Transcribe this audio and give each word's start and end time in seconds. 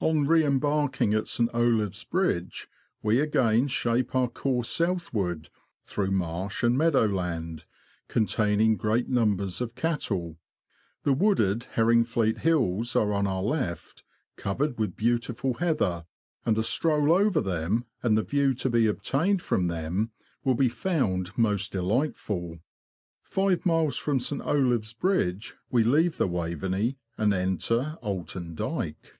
On 0.00 0.28
re 0.28 0.44
embarking 0.44 1.12
at 1.12 1.26
St. 1.26 1.50
Olave's 1.52 2.04
Bridge, 2.04 2.68
we 3.02 3.18
again 3.18 3.66
shape 3.66 4.14
our 4.14 4.28
course 4.28 4.68
southward, 4.68 5.48
through 5.84 6.12
marsh 6.12 6.62
and 6.62 6.78
meadow 6.78 7.04
land, 7.06 7.64
containing 8.06 8.76
great 8.76 9.08
numbers 9.08 9.60
of 9.60 9.74
cattle. 9.74 10.38
The 11.02 11.12
wooded 11.14 11.66
Herringfleet 11.74 12.38
Hills 12.42 12.94
are 12.94 13.12
on 13.12 13.26
our 13.26 13.42
left, 13.42 14.04
covered 14.36 14.78
with 14.78 14.94
beautiful 14.94 15.54
heather, 15.54 16.06
and 16.46 16.56
a 16.56 16.62
stroll 16.62 17.10
over 17.10 17.40
them, 17.40 17.84
and 18.00 18.16
the 18.16 18.22
view 18.22 18.54
to 18.54 18.70
be 18.70 18.86
obtained 18.86 19.42
from 19.42 19.66
them, 19.66 20.12
will 20.44 20.54
be 20.54 20.68
found 20.68 21.36
most 21.36 21.72
delightful. 21.72 22.60
Five 23.24 23.66
miles 23.66 23.96
from 23.96 24.20
St. 24.20 24.42
Olave's 24.42 24.92
Bridge 24.92 25.56
we 25.72 25.82
leave 25.82 26.18
the 26.18 26.28
Waveney, 26.28 26.98
and 27.16 27.34
enter 27.34 27.98
Oulton 28.00 28.54
Dyke. 28.54 29.16